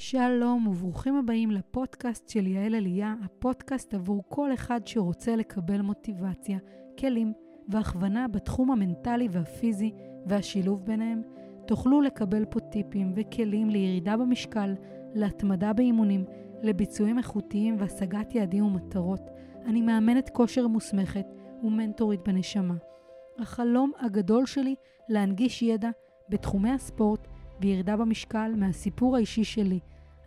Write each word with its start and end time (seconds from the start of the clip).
שלום 0.00 0.66
וברוכים 0.66 1.16
הבאים 1.16 1.50
לפודקאסט 1.50 2.28
של 2.28 2.46
יעל 2.46 2.74
עלייה, 2.74 3.14
הפודקאסט 3.24 3.94
עבור 3.94 4.22
כל 4.28 4.54
אחד 4.54 4.80
שרוצה 4.86 5.36
לקבל 5.36 5.80
מוטיבציה, 5.80 6.58
כלים 6.98 7.32
והכוונה 7.68 8.28
בתחום 8.28 8.70
המנטלי 8.70 9.28
והפיזי 9.30 9.92
והשילוב 10.26 10.84
ביניהם. 10.84 11.22
תוכלו 11.66 12.00
לקבל 12.00 12.44
פה 12.44 12.60
טיפים 12.60 13.12
וכלים 13.16 13.70
לירידה 13.70 14.16
במשקל, 14.16 14.74
להתמדה 15.14 15.72
באימונים, 15.72 16.24
לביצועים 16.62 17.18
איכותיים 17.18 17.76
והשגת 17.78 18.34
יעדים 18.34 18.64
ומטרות. 18.64 19.30
אני 19.66 19.82
מאמנת 19.82 20.28
כושר 20.28 20.68
מוסמכת 20.68 21.26
ומנטורית 21.62 22.20
בנשמה. 22.26 22.74
החלום 23.38 23.92
הגדול 24.00 24.46
שלי 24.46 24.74
להנגיש 25.08 25.62
ידע 25.62 25.90
בתחומי 26.28 26.70
הספורט 26.70 27.27
וירידה 27.60 27.96
במשקל 27.96 28.52
מהסיפור 28.56 29.16
האישי 29.16 29.44
שלי. 29.44 29.78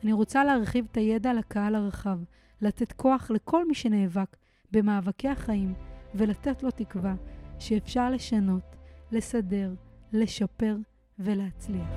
אני 0.03 0.13
רוצה 0.13 0.43
להרחיב 0.43 0.87
את 0.91 0.97
הידע 0.97 1.33
לקהל 1.33 1.75
הרחב, 1.75 2.19
לתת 2.61 2.91
כוח 2.91 3.31
לכל 3.31 3.67
מי 3.67 3.73
שנאבק 3.73 4.37
במאבקי 4.71 5.27
החיים 5.27 5.73
ולתת 6.15 6.63
לו 6.63 6.71
תקווה 6.71 7.15
שאפשר 7.59 8.09
לשנות, 8.09 8.75
לסדר, 9.11 9.73
לשפר 10.13 10.77
ולהצליח. 11.19 11.87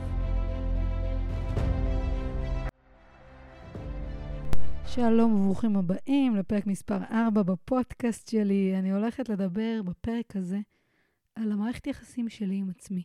שלום 4.86 5.34
וברוכים 5.34 5.76
הבאים 5.76 6.36
לפרק 6.36 6.66
מספר 6.66 6.98
4 7.10 7.42
בפודקאסט 7.42 8.28
שלי. 8.28 8.74
אני 8.78 8.92
הולכת 8.92 9.28
לדבר 9.28 9.80
בפרק 9.84 10.36
הזה 10.36 10.60
על 11.34 11.52
המערכת 11.52 11.86
יחסים 11.86 12.28
שלי 12.28 12.56
עם 12.56 12.70
עצמי. 12.70 13.02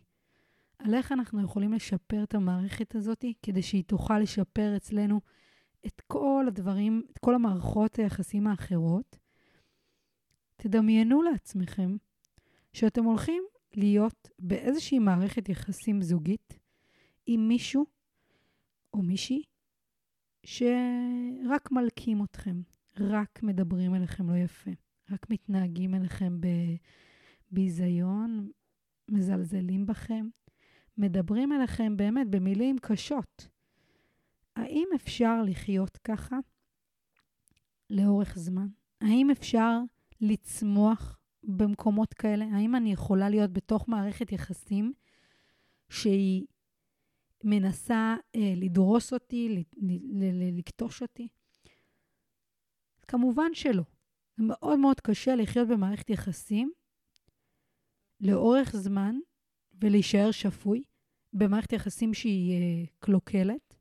על 0.80 0.94
איך 0.94 1.12
אנחנו 1.12 1.44
יכולים 1.44 1.74
לשפר 1.74 2.24
את 2.24 2.34
המערכת 2.36 2.96
הזאת 2.96 3.26
כדי 3.44 3.62
שהיא 3.62 3.84
תוכל 3.84 4.20
לשפר 4.20 4.74
אצלנו 4.78 5.22
את 5.86 6.02
כל 6.08 6.46
הדברים, 6.48 7.04
את 7.12 7.18
כל 7.18 7.36
המערכות 7.36 8.00
היחסים 8.00 8.48
האחרות. 8.48 9.18
תדמיינו 10.56 11.22
לעצמכם 11.22 11.96
שאתם 12.74 13.04
הולכים 13.04 13.44
להיות 13.76 14.30
באיזושהי 14.40 15.00
מערכת 15.00 15.50
יחסים 15.50 16.02
זוגית 16.02 16.60
עם 17.26 17.48
מישהו 17.48 17.86
או 18.94 19.02
מישהי 19.02 19.44
שרק 20.44 21.72
מלקים 21.72 22.24
אתכם, 22.24 22.62
רק 22.98 23.44
מדברים 23.44 23.96
אליכם 23.96 24.30
לא 24.30 24.38
יפה, 24.38 24.72
רק 25.12 25.30
מתנהגים 25.30 25.96
אליכם 25.96 26.40
בביזיון, 27.52 28.50
מזלזלים 29.12 29.86
בכם, 29.86 30.28
מדברים 31.00 31.54
אליכם 31.54 31.98
באמת 31.98 32.28
במילים 32.30 32.76
קשות. 32.82 33.48
האם 34.56 34.88
אפשר 34.96 35.44
לחיות 35.46 35.98
ככה 35.98 36.38
לאורך 37.90 38.38
זמן? 38.38 38.68
האם 39.02 39.30
אפשר 39.30 39.80
לצמוח 40.22 41.20
במקומות 41.44 42.14
כאלה? 42.14 42.46
האם 42.46 42.76
אני 42.76 42.92
יכולה 42.92 43.30
להיות 43.30 43.54
בתוך 43.54 43.90
מערכת 43.90 44.32
יחסים 44.32 44.94
שהיא 45.90 46.46
מנסה 47.44 48.16
אה, 48.36 48.54
לדרוס 48.56 49.14
אותי, 49.14 49.64
לכתוש 50.58 51.02
אותי? 51.02 51.28
כמובן 53.08 53.54
שלא. 53.54 53.84
זה 54.38 54.44
מאוד 54.48 54.80
מאוד 54.80 55.00
קשה 55.00 55.36
לחיות 55.36 55.68
במערכת 55.68 56.10
יחסים 56.10 56.72
לאורך 58.22 58.76
זמן 58.76 59.16
ולהישאר 59.82 60.32
שפוי 60.32 60.84
במערכת 61.34 61.74
יחסים 61.74 62.14
שהיא 62.14 62.54
אה, 62.54 62.86
קלוקלת. 63.00 63.76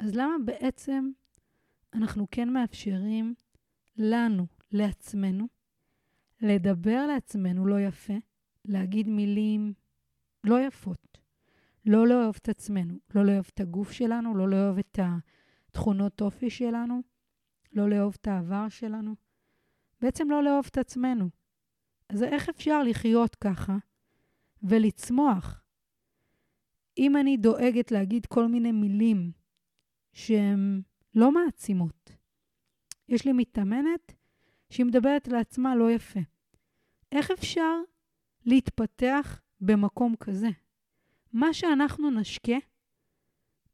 אז 0.00 0.14
למה 0.14 0.34
בעצם 0.44 1.10
אנחנו 1.94 2.26
כן 2.30 2.48
מאפשרים 2.48 3.34
לנו, 3.96 4.46
לעצמנו, 4.72 5.46
לדבר 6.40 7.06
לעצמנו 7.06 7.66
לא 7.66 7.80
יפה, 7.80 8.14
להגיד 8.64 9.08
מילים 9.08 9.72
לא 10.44 10.60
יפות, 10.60 11.18
לא 11.86 12.06
לאהוב 12.06 12.36
את 12.42 12.48
עצמנו, 12.48 12.98
לא 13.14 13.24
לאהוב 13.24 13.50
את 13.54 13.60
הגוף 13.60 13.92
שלנו, 13.92 14.36
לא 14.36 14.48
לאהוב 14.48 14.78
את 14.78 14.98
התכונות 15.68 16.20
אופי 16.20 16.50
שלנו, 16.50 17.02
לא 17.72 17.88
לאהוב 17.88 18.16
את 18.20 18.26
העבר 18.26 18.68
שלנו, 18.68 19.14
בעצם 20.00 20.30
לא 20.30 20.42
לאהוב 20.42 20.66
את 20.70 20.78
עצמנו. 20.78 21.30
אז 22.08 22.22
איך 22.22 22.48
אפשר 22.48 22.82
לחיות 22.82 23.34
ככה 23.34 23.76
ולצמוח? 24.62 25.63
אם 26.98 27.16
אני 27.16 27.36
דואגת 27.36 27.90
להגיד 27.90 28.26
כל 28.26 28.46
מיני 28.46 28.72
מילים 28.72 29.32
שהן 30.12 30.82
לא 31.14 31.32
מעצימות, 31.32 32.10
יש 33.08 33.26
לי 33.26 33.32
מתאמנת 33.32 34.12
שהיא 34.70 34.86
מדברת 34.86 35.28
לעצמה 35.28 35.76
לא 35.76 35.90
יפה. 35.90 36.20
איך 37.12 37.30
אפשר 37.30 37.74
להתפתח 38.44 39.40
במקום 39.60 40.16
כזה? 40.16 40.48
מה 41.32 41.54
שאנחנו 41.54 42.10
נשקה 42.10 42.56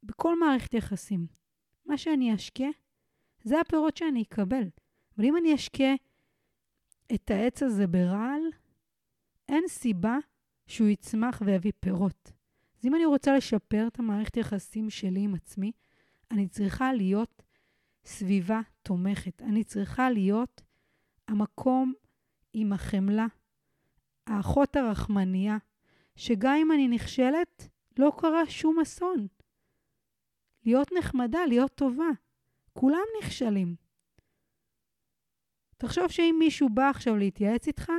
בכל 0.03 0.39
מערכת 0.39 0.73
יחסים, 0.73 1.27
מה 1.85 1.97
שאני 1.97 2.35
אשקה, 2.35 2.67
זה 3.43 3.59
הפירות 3.59 3.97
שאני 3.97 4.21
אקבל. 4.21 4.63
אבל 5.17 5.25
אם 5.25 5.37
אני 5.37 5.55
אשקה 5.55 5.93
את 7.13 7.31
העץ 7.31 7.63
הזה 7.63 7.87
ברעל, 7.87 8.41
אין 9.49 9.63
סיבה 9.67 10.17
שהוא 10.67 10.87
יצמח 10.87 11.41
ויביא 11.45 11.71
פירות. 11.79 12.31
אז 12.81 12.85
אם 12.85 12.95
אני 12.95 13.05
רוצה 13.05 13.37
לשפר 13.37 13.87
את 13.87 13.99
המערכת 13.99 14.37
יחסים 14.37 14.89
שלי 14.89 15.19
עם 15.19 15.35
עצמי, 15.35 15.71
אני 16.31 16.47
צריכה 16.47 16.93
להיות 16.93 17.43
סביבה 18.05 18.61
תומכת. 18.81 19.41
אני 19.41 19.63
צריכה 19.63 20.09
להיות 20.09 20.61
המקום 21.27 21.93
עם 22.53 22.73
החמלה, 22.73 23.27
האחות 24.27 24.75
הרחמנייה, 24.75 25.57
שגם 26.15 26.55
אם 26.61 26.71
אני 26.71 26.87
נכשלת, 26.87 27.69
לא 27.99 28.11
קרה 28.17 28.45
שום 28.49 28.79
אסון. 28.79 29.27
להיות 30.65 30.87
נחמדה, 30.97 31.45
להיות 31.45 31.75
טובה. 31.75 32.09
כולם 32.73 33.05
נכשלים. 33.21 33.75
תחשוב 35.77 36.07
שאם 36.07 36.35
מישהו 36.39 36.69
בא 36.69 36.89
עכשיו 36.89 37.15
להתייעץ 37.15 37.67
איתך, 37.67 37.91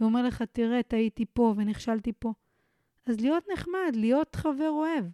ואומר 0.00 0.22
לך, 0.22 0.42
תראה, 0.42 0.82
טעיתי 0.82 1.24
פה 1.32 1.54
ונכשלתי 1.56 2.12
פה, 2.18 2.32
אז 3.06 3.20
להיות 3.20 3.44
נחמד, 3.52 3.92
להיות 3.94 4.34
חבר 4.34 4.70
אוהב, 4.70 5.04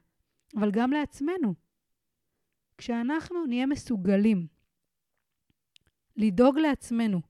אבל 0.57 0.71
גם 0.71 0.91
לעצמנו. 0.91 1.55
כשאנחנו 2.79 3.47
נהיה 3.47 3.67
מסוגלים 3.67 4.47
לדאוג 6.17 6.59
לעצמנו 6.59 7.21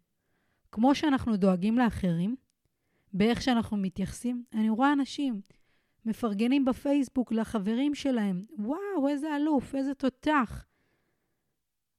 כמו 0.73 0.95
שאנחנו 0.95 1.37
דואגים 1.37 1.79
לאחרים, 1.79 2.37
באיך 3.13 3.43
שאנחנו 3.43 3.77
מתייחסים, 3.77 4.45
אני 4.53 4.71
רואה 4.71 4.93
אנשים 4.93 5.41
מפרגנים 6.05 6.65
בפייסבוק 6.65 7.33
לחברים 7.33 7.95
שלהם, 7.95 8.45
וואו, 8.59 9.09
איזה 9.09 9.37
אלוף, 9.37 9.75
איזה 9.75 9.95
תותח. 9.95 10.67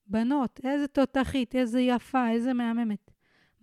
בנות, 0.08 0.60
איזה 0.64 0.88
תותחית, 0.88 1.56
איזה 1.56 1.82
יפה, 1.82 2.30
איזה 2.30 2.54
מהממת. 2.54 3.12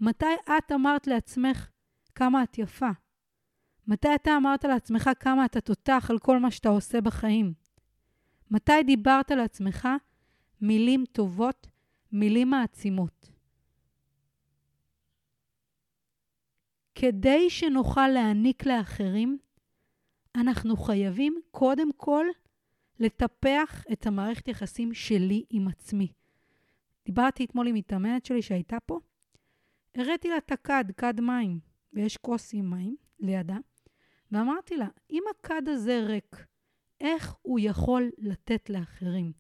מתי 0.01 0.35
את 0.59 0.73
אמרת 0.73 1.07
לעצמך 1.07 1.71
כמה 2.15 2.43
את 2.43 2.59
יפה? 2.59 2.91
מתי 3.87 4.15
אתה 4.15 4.37
אמרת 4.37 4.65
לעצמך 4.65 5.11
כמה 5.21 5.45
אתה 5.45 5.61
תותח 5.61 6.07
על 6.11 6.19
כל 6.19 6.39
מה 6.39 6.51
שאתה 6.51 6.69
עושה 6.69 7.01
בחיים? 7.01 7.53
מתי 8.51 8.83
דיברת 8.87 9.31
לעצמך 9.31 9.89
מילים 10.61 11.05
טובות, 11.13 11.67
מילים 12.13 12.51
מעצימות? 12.51 13.31
כדי 16.95 17.51
שנוכל 17.51 18.09
להעניק 18.09 18.67
לאחרים, 18.67 19.39
אנחנו 20.37 20.77
חייבים 20.77 21.41
קודם 21.51 21.93
כל 21.93 22.27
לטפח 22.99 23.85
את 23.93 24.07
המערכת 24.07 24.49
יחסים 24.49 24.95
שלי 24.95 25.45
עם 25.51 25.69
עצמי. 25.69 26.09
דיברתי 27.07 27.45
אתמול 27.45 27.67
עם 27.67 27.75
מתאמנת 27.75 28.25
שלי 28.25 28.43
שהייתה 28.43 28.77
פה, 28.87 29.01
הראיתי 29.95 30.29
לה 30.29 30.37
את 30.37 30.53
הכד, 30.53 30.85
כד 30.97 31.21
מים, 31.21 31.61
ויש 31.93 32.17
כוס 32.17 32.51
עם 32.55 32.71
מים 32.71 32.97
לידה, 33.19 33.57
ואמרתי 34.33 34.77
לה, 34.77 34.89
אם 35.11 35.23
הכד 35.31 35.69
הזה 35.69 36.01
ריק, 36.07 36.47
איך 37.01 37.35
הוא 37.43 37.61
יכול 37.63 38.11
לתת 38.19 38.71
לאחרים? 38.71 39.33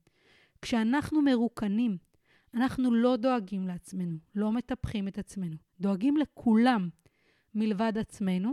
כשאנחנו 0.62 1.22
מרוקנים, 1.22 1.98
אנחנו 2.54 2.94
לא 2.94 3.16
דואגים 3.16 3.66
לעצמנו, 3.66 4.18
לא 4.34 4.52
מטפחים 4.52 5.08
את 5.08 5.18
עצמנו, 5.18 5.56
דואגים 5.80 6.16
לכולם 6.16 6.88
מלבד 7.54 7.92
עצמנו, 7.98 8.52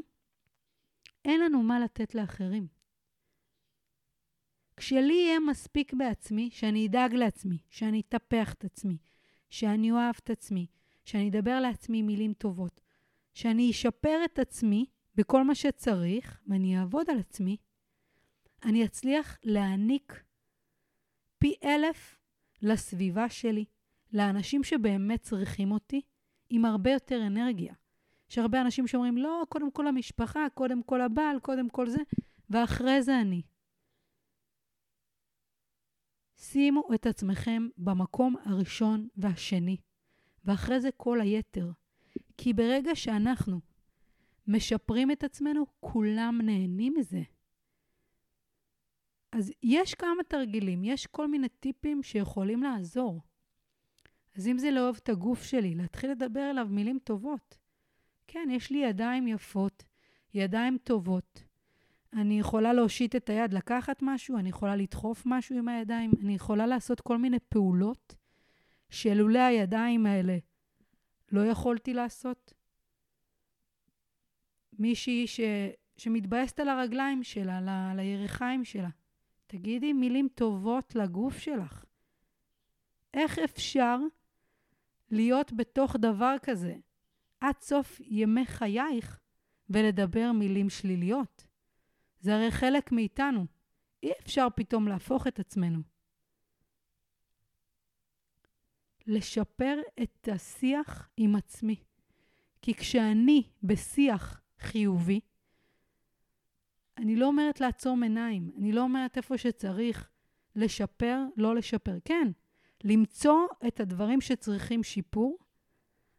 אין 1.25 1.41
לנו 1.41 1.63
מה 1.63 1.79
לתת 1.79 2.15
לאחרים. 2.15 2.67
כשלי 4.77 5.13
יהיה 5.13 5.39
מספיק 5.39 5.93
בעצמי, 5.93 6.49
שאני 6.51 6.87
אדאג 6.87 7.13
לעצמי, 7.13 7.57
שאני 7.69 8.01
אטפח 8.01 8.53
את 8.53 8.65
עצמי, 8.65 8.97
שאני 9.49 9.91
אוהב 9.91 10.15
את 10.23 10.29
עצמי, 10.29 10.67
שאני 11.05 11.29
אדבר 11.29 11.59
לעצמי 11.59 12.01
מילים 12.01 12.33
טובות, 12.33 12.81
שאני 13.33 13.71
אשפר 13.71 14.19
את 14.25 14.39
עצמי, 14.39 14.85
בכל 15.17 15.43
מה 15.43 15.55
שצריך, 15.55 16.41
ואני 16.47 16.79
אעבוד 16.79 17.09
על 17.09 17.19
עצמי, 17.19 17.57
אני 18.63 18.85
אצליח 18.85 19.37
להעניק 19.43 20.23
פי 21.37 21.55
אלף 21.63 22.19
לסביבה 22.61 23.29
שלי, 23.29 23.65
לאנשים 24.13 24.63
שבאמת 24.63 25.21
צריכים 25.21 25.71
אותי, 25.71 26.01
עם 26.49 26.65
הרבה 26.65 26.91
יותר 26.91 27.27
אנרגיה. 27.27 27.73
יש 28.29 28.37
הרבה 28.37 28.61
אנשים 28.61 28.87
שאומרים, 28.87 29.17
לא, 29.17 29.43
קודם 29.49 29.71
כל 29.71 29.87
המשפחה, 29.87 30.47
קודם 30.53 30.83
כל 30.83 31.01
הבעל, 31.01 31.39
קודם 31.39 31.69
כל 31.69 31.89
זה, 31.89 32.01
ואחרי 32.49 33.01
זה 33.01 33.21
אני. 33.21 33.41
שימו 36.35 36.83
את 36.95 37.05
עצמכם 37.05 37.67
במקום 37.77 38.35
הראשון 38.45 39.07
והשני, 39.17 39.77
ואחרי 40.45 40.81
זה 40.81 40.89
כל 40.97 41.21
היתר. 41.21 41.71
כי 42.37 42.53
ברגע 42.53 42.95
שאנחנו 42.95 43.59
משפרים 44.47 45.11
את 45.11 45.23
עצמנו, 45.23 45.65
כולם 45.79 46.41
נהנים 46.43 46.93
מזה. 46.97 47.21
אז 49.31 49.51
יש 49.63 49.93
כמה 49.93 50.23
תרגילים, 50.27 50.83
יש 50.83 51.07
כל 51.07 51.27
מיני 51.27 51.49
טיפים 51.49 52.03
שיכולים 52.03 52.63
לעזור. 52.63 53.21
אז 54.35 54.47
אם 54.47 54.57
זה 54.57 54.71
לאהוב 54.71 54.99
את 55.03 55.09
הגוף 55.09 55.43
שלי, 55.43 55.75
להתחיל 55.75 56.11
לדבר 56.11 56.49
אליו 56.49 56.67
מילים 56.69 56.99
טובות. 57.03 57.57
כן, 58.27 58.47
יש 58.51 58.71
לי 58.71 58.77
ידיים 58.77 59.27
יפות, 59.27 59.83
ידיים 60.33 60.77
טובות. 60.83 61.43
אני 62.13 62.39
יכולה 62.39 62.73
להושיט 62.73 63.15
את 63.15 63.29
היד, 63.29 63.53
לקחת 63.53 63.99
משהו, 64.01 64.37
אני 64.37 64.49
יכולה 64.49 64.75
לדחוף 64.75 65.23
משהו 65.25 65.57
עם 65.57 65.67
הידיים, 65.67 66.11
אני 66.21 66.35
יכולה 66.35 66.67
לעשות 66.67 67.01
כל 67.01 67.17
מיני 67.17 67.39
פעולות 67.49 68.15
שלולא 68.89 69.39
הידיים 69.39 70.05
האלה 70.05 70.37
לא 71.31 71.45
יכולתי 71.45 71.93
לעשות. 71.93 72.53
מישהי 74.79 75.27
ש... 75.27 75.39
שמתבאסת 75.97 76.59
על 76.59 76.69
הרגליים 76.69 77.23
שלה, 77.23 77.59
ה... 77.69 77.91
על 77.91 77.99
הירכיים 77.99 78.65
שלה. 78.65 78.89
תגידי 79.47 79.93
מילים 79.93 80.27
טובות 80.35 80.95
לגוף 80.95 81.37
שלך. 81.37 81.85
איך 83.13 83.39
אפשר 83.39 83.97
להיות 85.11 85.53
בתוך 85.53 85.95
דבר 85.95 86.35
כזה 86.41 86.75
עד 87.39 87.55
סוף 87.61 87.99
ימי 87.99 88.45
חייך 88.45 89.19
ולדבר 89.69 90.31
מילים 90.31 90.69
שליליות? 90.69 91.47
זה 92.19 92.35
הרי 92.35 92.51
חלק 92.51 92.91
מאיתנו. 92.91 93.45
אי 94.03 94.11
אפשר 94.23 94.47
פתאום 94.55 94.87
להפוך 94.87 95.27
את 95.27 95.39
עצמנו. 95.39 95.79
לשפר 99.07 99.79
את 100.03 100.27
השיח 100.31 101.09
עם 101.17 101.35
עצמי. 101.35 101.83
כי 102.61 102.73
כשאני 102.73 103.43
בשיח 103.63 104.41
חיובי, 104.59 105.19
אני 106.97 107.15
לא 107.15 107.25
אומרת 107.25 107.61
לעצום 107.61 108.03
עיניים, 108.03 108.51
אני 108.57 108.71
לא 108.71 108.81
אומרת 108.81 109.17
איפה 109.17 109.37
שצריך 109.37 110.09
לשפר, 110.55 111.23
לא 111.37 111.55
לשפר. 111.55 111.97
כן, 112.05 112.27
למצוא 112.83 113.47
את 113.67 113.79
הדברים 113.79 114.21
שצריכים 114.21 114.83
שיפור, 114.83 115.37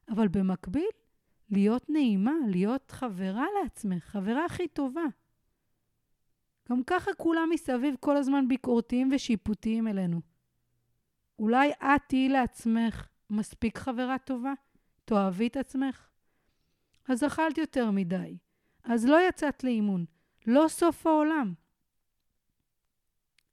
אבל 0.08 0.28
במקביל, 0.28 0.88
להיות 1.50 1.90
נעימה, 1.90 2.32
להיות 2.48 2.90
חברה 2.90 3.46
לעצמך, 3.62 4.04
חברה 4.04 4.44
הכי 4.44 4.68
טובה. 4.68 5.04
גם 6.70 6.82
ככה 6.86 7.10
כולם 7.14 7.48
מסביב 7.52 7.94
כל 8.00 8.16
הזמן 8.16 8.48
ביקורתיים 8.48 9.10
ושיפוטיים 9.14 9.88
אלינו. 9.88 10.20
אולי 11.38 11.70
את 11.70 12.00
תהיי 12.08 12.28
לעצמך 12.28 13.08
מספיק 13.30 13.78
חברה 13.78 14.18
טובה? 14.18 14.52
תאהבי 15.04 15.46
את 15.46 15.56
עצמך? 15.56 16.08
אז 17.08 17.24
אכלת 17.24 17.58
יותר 17.58 17.90
מדי. 17.90 18.38
אז 18.84 19.06
לא 19.06 19.28
יצאת 19.28 19.64
לאימון. 19.64 20.04
לא 20.46 20.68
סוף 20.68 21.06
העולם. 21.06 21.54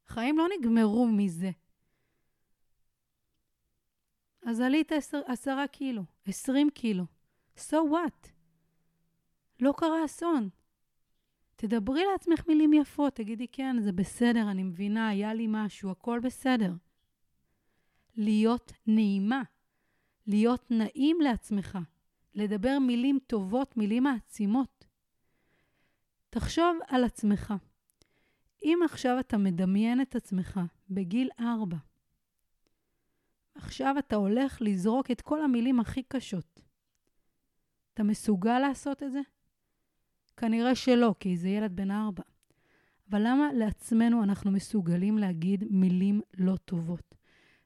חיים 0.07 0.37
לא 0.37 0.47
נגמרו 0.59 1.07
מזה. 1.07 1.51
אז 4.45 4.59
עלית 4.59 4.91
עשר, 4.91 5.21
עשרה 5.25 5.67
קילו, 5.67 6.03
עשרים 6.25 6.69
קילו. 6.69 7.03
So 7.57 7.75
what? 7.91 8.29
לא 9.59 9.73
קרה 9.77 10.05
אסון. 10.05 10.49
תדברי 11.55 12.03
לעצמך 12.11 12.47
מילים 12.47 12.73
יפות, 12.73 13.15
תגידי, 13.15 13.47
כן, 13.47 13.75
זה 13.79 13.91
בסדר, 13.91 14.51
אני 14.51 14.63
מבינה, 14.63 15.07
היה 15.07 15.33
לי 15.33 15.45
משהו, 15.49 15.91
הכל 15.91 16.19
בסדר. 16.19 16.73
להיות 18.15 18.71
נעימה, 18.87 19.43
להיות 20.27 20.71
נעים 20.71 21.21
לעצמך, 21.21 21.77
לדבר 22.35 22.77
מילים 22.81 23.19
טובות, 23.27 23.77
מילים 23.77 24.03
מעצימות. 24.03 24.85
תחשוב 26.29 26.77
על 26.87 27.03
עצמך. 27.03 27.53
אם 28.63 28.79
עכשיו 28.85 29.19
אתה 29.19 29.37
מדמיין 29.37 30.01
את 30.01 30.15
עצמך 30.15 30.59
בגיל 30.89 31.29
ארבע, 31.39 31.77
עכשיו 33.55 33.95
אתה 33.99 34.15
הולך 34.15 34.57
לזרוק 34.61 35.11
את 35.11 35.21
כל 35.21 35.43
המילים 35.43 35.79
הכי 35.79 36.03
קשות. 36.03 36.61
אתה 37.93 38.03
מסוגל 38.03 38.59
לעשות 38.59 39.03
את 39.03 39.11
זה? 39.11 39.21
כנראה 40.37 40.75
שלא, 40.75 41.15
כי 41.19 41.37
זה 41.37 41.49
ילד 41.49 41.75
בן 41.75 41.91
ארבע. 41.91 42.23
אבל 43.09 43.21
למה 43.23 43.53
לעצמנו 43.53 44.23
אנחנו 44.23 44.51
מסוגלים 44.51 45.17
להגיד 45.17 45.63
מילים 45.69 46.21
לא 46.37 46.55
טובות? 46.55 47.15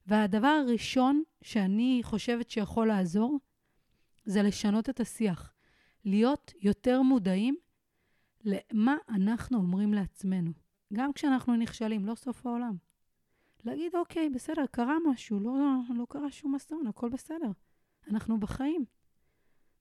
והדבר 0.07 0.47
הראשון 0.47 1.23
שאני 1.41 1.99
חושבת 2.03 2.49
שיכול 2.49 2.87
לעזור, 2.87 3.39
זה 4.29 4.41
לשנות 4.41 4.89
את 4.89 4.99
השיח. 4.99 5.53
להיות 6.05 6.53
יותר 6.61 7.01
מודעים 7.01 7.55
למה 8.43 8.95
אנחנו 9.09 9.57
אומרים 9.57 9.93
לעצמנו. 9.93 10.51
גם 10.93 11.13
כשאנחנו 11.13 11.55
נכשלים, 11.55 12.05
לא 12.05 12.15
סוף 12.15 12.45
העולם. 12.45 12.75
להגיד, 13.65 13.95
אוקיי, 13.95 14.29
בסדר, 14.29 14.65
קרה 14.71 14.95
משהו, 15.07 15.39
לא, 15.39 15.53
לא 15.97 16.05
קרה 16.09 16.31
שום 16.31 16.55
אסון, 16.55 16.87
הכל 16.87 17.09
בסדר. 17.09 17.51
אנחנו 18.07 18.39
בחיים. 18.39 18.85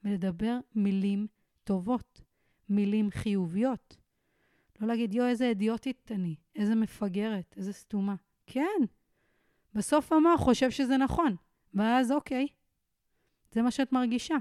ולדבר 0.05 0.59
מילים 0.75 1.27
טובות, 1.65 2.21
מילים 2.69 3.11
חיוביות. 3.11 3.97
לא 4.81 4.89
להגיד, 4.89 5.15
יואו, 5.15 5.29
איזה 5.29 5.49
אידיוטית 5.49 6.13
אני, 6.13 6.37
איזה 6.57 6.75
מפגרת, 6.75 7.55
איזה 7.57 7.73
סתומה. 7.73 8.15
כן, 8.47 8.81
בסוף 9.75 10.13
המוח 10.13 10.41
חושב 10.41 10.71
שזה 10.71 10.97
נכון, 10.97 11.37
ואז 11.75 12.13
אוקיי, 12.13 12.47
זה 13.51 13.63
מה 13.63 13.71
שאת 13.71 13.93
מרגישה. 13.93 14.37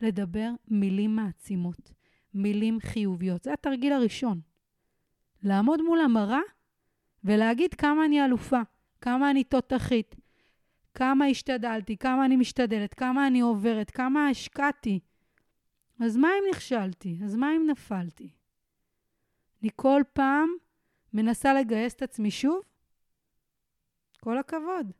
לדבר 0.00 0.50
מילים 0.68 1.16
מעצימות, 1.16 1.92
מילים 2.34 2.80
חיוביות. 2.80 3.44
זה 3.44 3.52
התרגיל 3.52 3.92
הראשון. 3.92 4.40
לעמוד 5.42 5.82
מול 5.82 6.00
המראה 6.00 6.40
ולהגיד 7.24 7.74
כמה 7.74 8.04
אני 8.04 8.24
אלופה, 8.24 8.60
כמה 9.00 9.30
אני 9.30 9.44
תותחית, 9.44 10.16
כמה 10.94 11.26
השתדלתי, 11.26 11.96
כמה 11.96 12.24
אני 12.24 12.36
משתדלת, 12.36 12.94
כמה 12.94 13.26
אני 13.26 13.40
עוברת, 13.40 13.90
כמה 13.90 14.28
השקעתי. 14.28 15.00
אז 16.00 16.16
מה 16.16 16.28
אם 16.28 16.44
נכשלתי? 16.50 17.18
אז 17.24 17.36
מה 17.36 17.56
אם 17.56 17.66
נפלתי? 17.70 18.30
אני 19.62 19.70
כל 19.76 20.02
פעם 20.12 20.48
מנסה 21.12 21.54
לגייס 21.54 21.94
את 21.94 22.02
עצמי 22.02 22.30
שוב? 22.30 22.60
כל 24.20 24.38
הכבוד. 24.38 24.92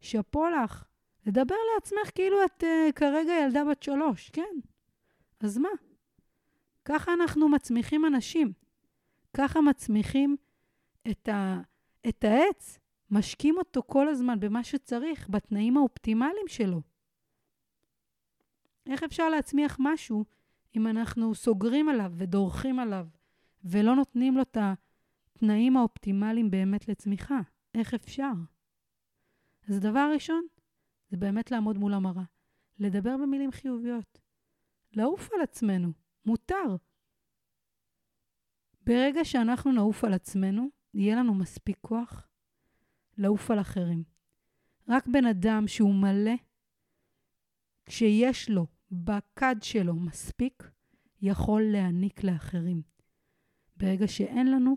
שאפו 0.00 0.48
לך. 0.48 0.89
לדבר 1.26 1.54
לעצמך 1.74 2.10
כאילו 2.14 2.44
את 2.44 2.64
uh, 2.64 2.92
כרגע 2.92 3.32
ילדה 3.32 3.64
בת 3.70 3.82
שלוש, 3.82 4.30
כן. 4.30 4.54
אז 5.40 5.58
מה? 5.58 5.68
ככה 6.84 7.12
אנחנו 7.12 7.48
מצמיחים 7.48 8.06
אנשים. 8.06 8.52
ככה 9.36 9.60
מצמיחים 9.60 10.36
את, 11.10 11.28
ה, 11.28 11.60
את 12.08 12.24
העץ, 12.24 12.78
משקים 13.10 13.58
אותו 13.58 13.82
כל 13.86 14.08
הזמן 14.08 14.40
במה 14.40 14.64
שצריך, 14.64 15.28
בתנאים 15.30 15.76
האופטימליים 15.76 16.48
שלו. 16.48 16.82
איך 18.86 19.02
אפשר 19.02 19.28
להצמיח 19.28 19.76
משהו 19.80 20.24
אם 20.76 20.86
אנחנו 20.86 21.34
סוגרים 21.34 21.88
עליו 21.88 22.12
ודורכים 22.16 22.78
עליו 22.78 23.06
ולא 23.64 23.96
נותנים 23.96 24.36
לו 24.36 24.42
את 24.42 24.56
התנאים 24.60 25.76
האופטימליים 25.76 26.50
באמת 26.50 26.88
לצמיחה? 26.88 27.40
איך 27.74 27.94
אפשר? 27.94 28.32
אז 29.68 29.76
הדבר 29.76 29.98
הראשון 29.98 30.46
זה 31.10 31.16
באמת 31.16 31.50
לעמוד 31.50 31.78
מול 31.78 31.94
המראה, 31.94 32.24
לדבר 32.78 33.16
במילים 33.16 33.50
חיוביות, 33.50 34.18
לעוף 34.92 35.28
על 35.34 35.40
עצמנו, 35.40 35.92
מותר. 36.26 36.76
ברגע 38.86 39.24
שאנחנו 39.24 39.72
נעוף 39.72 40.04
על 40.04 40.14
עצמנו, 40.14 40.68
יהיה 40.94 41.16
לנו 41.16 41.34
מספיק 41.34 41.78
כוח 41.80 42.28
לעוף 43.18 43.50
על 43.50 43.60
אחרים. 43.60 44.04
רק 44.88 45.06
בן 45.06 45.24
אדם 45.24 45.68
שהוא 45.68 45.94
מלא, 45.94 46.34
כשיש 47.86 48.50
לו 48.50 48.66
בכד 48.90 49.56
שלו 49.62 49.94
מספיק, 49.94 50.70
יכול 51.22 51.62
להעניק 51.62 52.24
לאחרים. 52.24 52.82
ברגע 53.76 54.08
שאין 54.08 54.50
לנו, 54.50 54.76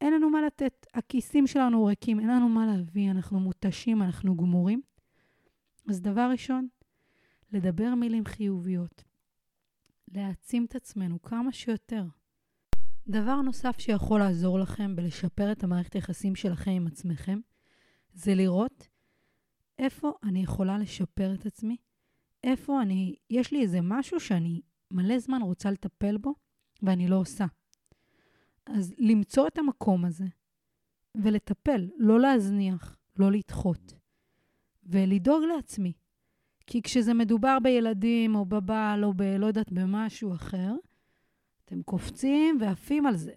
אין 0.00 0.12
לנו 0.12 0.30
מה 0.30 0.42
לתת. 0.42 0.86
הכיסים 0.94 1.46
שלנו 1.46 1.84
ריקים, 1.84 2.20
אין 2.20 2.28
לנו 2.28 2.48
מה 2.48 2.66
להביא, 2.66 3.10
אנחנו 3.10 3.40
מותשים, 3.40 4.02
אנחנו 4.02 4.36
גמורים. 4.36 4.82
אז 5.88 6.00
דבר 6.00 6.28
ראשון, 6.32 6.68
לדבר 7.52 7.94
מילים 7.94 8.24
חיוביות. 8.24 9.04
להעצים 10.08 10.64
את 10.64 10.74
עצמנו 10.74 11.22
כמה 11.22 11.52
שיותר. 11.52 12.04
דבר 13.08 13.40
נוסף 13.40 13.78
שיכול 13.78 14.20
לעזור 14.20 14.58
לכם 14.58 14.96
בלשפר 14.96 15.52
את 15.52 15.64
המערכת 15.64 15.92
היחסים 15.92 16.34
שלכם 16.34 16.70
עם 16.70 16.86
עצמכם, 16.86 17.40
זה 18.14 18.34
לראות 18.34 18.88
איפה 19.78 20.12
אני 20.22 20.42
יכולה 20.42 20.78
לשפר 20.78 21.34
את 21.34 21.46
עצמי, 21.46 21.76
איפה 22.44 22.82
אני, 22.82 23.16
יש 23.30 23.52
לי 23.52 23.62
איזה 23.62 23.78
משהו 23.82 24.20
שאני 24.20 24.60
מלא 24.90 25.18
זמן 25.18 25.42
רוצה 25.42 25.70
לטפל 25.70 26.16
בו 26.16 26.34
ואני 26.82 27.08
לא 27.08 27.16
עושה. 27.16 27.46
אז 28.66 28.94
למצוא 28.98 29.46
את 29.46 29.58
המקום 29.58 30.04
הזה 30.04 30.24
ולטפל, 31.14 31.88
לא 31.96 32.20
להזניח, 32.20 32.96
לא 33.16 33.32
לדחות, 33.32 33.94
ולדאוג 34.86 35.42
לעצמי. 35.44 35.92
כי 36.66 36.82
כשזה 36.82 37.14
מדובר 37.14 37.58
בילדים 37.62 38.34
או 38.34 38.44
בבעל 38.44 39.04
או 39.04 39.12
ב... 39.16 39.22
לא 39.22 39.46
יודעת, 39.46 39.72
במשהו 39.72 40.34
אחר, 40.34 40.74
אתם 41.64 41.82
קופצים 41.82 42.58
ועפים 42.60 43.06
על 43.06 43.16
זה. 43.16 43.32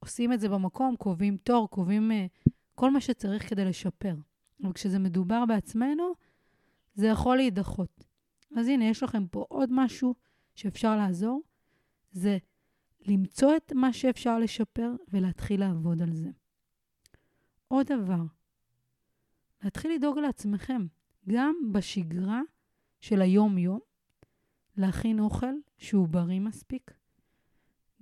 עושים 0.00 0.32
את 0.32 0.40
זה 0.40 0.48
במקום, 0.48 0.96
קובעים 0.96 1.36
תור, 1.36 1.68
קובעים 1.70 2.10
uh, 2.10 2.50
כל 2.74 2.90
מה 2.90 3.00
שצריך 3.00 3.50
כדי 3.50 3.64
לשפר. 3.64 4.14
אבל 4.62 4.72
כשזה 4.72 4.98
מדובר 4.98 5.44
בעצמנו, 5.46 6.12
זה 6.94 7.06
יכול 7.06 7.36
להידחות. 7.36 8.04
אז 8.56 8.68
הנה, 8.68 8.84
יש 8.84 9.02
לכם 9.02 9.26
פה 9.26 9.46
עוד 9.48 9.68
משהו 9.72 10.14
שאפשר 10.54 10.96
לעזור, 10.96 11.42
זה 12.12 12.38
למצוא 13.06 13.56
את 13.56 13.72
מה 13.72 13.92
שאפשר 13.92 14.38
לשפר 14.38 14.92
ולהתחיל 15.08 15.60
לעבוד 15.60 16.02
על 16.02 16.12
זה. 16.12 16.30
עוד 17.68 17.86
דבר, 17.86 18.22
להתחיל 19.64 19.92
לדאוג 19.94 20.18
לעצמכם, 20.18 20.86
גם 21.28 21.54
בשגרה 21.72 22.40
של 23.00 23.20
היום-יום, 23.20 23.78
להכין 24.76 25.20
אוכל 25.20 25.54
שהוא 25.78 26.08
בריא 26.08 26.40
מספיק. 26.40 26.94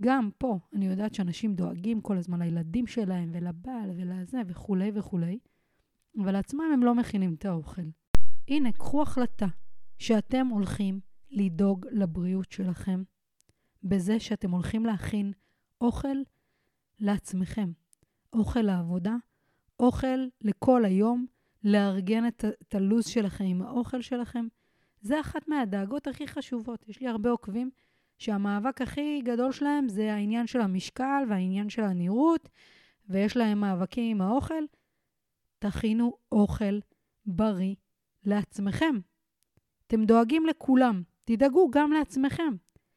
גם 0.01 0.31
פה, 0.39 0.59
אני 0.73 0.87
יודעת 0.87 1.15
שאנשים 1.15 1.55
דואגים 1.55 2.01
כל 2.01 2.19
הזמן 2.19 2.43
לילדים 2.43 2.87
שלהם 2.87 3.31
ולבעל 3.33 3.91
ולזה 3.97 4.41
וכולי 4.47 4.91
וכולי, 4.95 5.39
אבל 6.23 6.33
לעצמם 6.33 6.71
הם 6.75 6.83
לא 6.83 6.95
מכינים 6.95 7.35
את 7.35 7.45
האוכל. 7.45 7.83
הנה, 8.49 8.73
קחו 8.73 9.03
החלטה 9.03 9.47
שאתם 9.99 10.47
הולכים 10.47 11.01
לדאוג 11.31 11.87
לבריאות 11.91 12.53
שלכם 12.53 13.03
בזה 13.83 14.21
שאתם 14.21 14.51
הולכים 14.51 14.87
להכין 14.87 15.33
אוכל 15.81 16.17
לעצמכם. 16.99 17.73
אוכל 18.33 18.61
לעבודה, 18.63 19.17
אוכל 19.81 20.19
לכל 20.41 20.85
היום, 20.85 21.27
לארגן 21.67 22.27
את, 22.27 22.45
את 22.63 22.75
הלו"ז 22.75 23.07
שלכם 23.07 23.45
עם 23.45 23.63
האוכל 23.63 24.03
שלכם. 24.03 24.47
זה 25.01 25.21
אחת 25.21 25.49
מהדאגות 25.49 26.07
הכי 26.07 26.27
חשובות. 26.27 26.89
יש 26.89 27.01
לי 27.01 27.09
הרבה 27.09 27.31
עוקבים 27.31 27.71
שהמאבק 28.19 28.83
הכי 28.83 29.21
גדול 29.25 29.53
שלהם 29.53 29.89
זה 29.89 30.15
העניין 30.15 30.47
של 30.47 30.61
המשקל 30.61 31.25
והעניין 31.29 31.71
של 31.71 31.83
הנראות, 31.83 32.49
ויש 33.09 33.37
להם 33.37 33.61
מאבקים 33.61 34.11
עם 34.11 34.21
האוכל. 34.21 34.65
תכינו 35.59 36.17
אוכל 36.33 36.79
בריא 37.27 37.75
לעצמכם. 38.25 38.99
אתם 39.87 40.05
דואגים 40.05 40.47
לכולם, 40.47 41.03
תדאגו 41.25 41.71
גם 41.71 41.93
לעצמכם. 41.93 42.55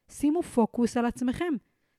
שימו 0.10 0.44
פוקוס 0.44 0.98
על 0.98 1.06
עצמכם. 1.06 1.54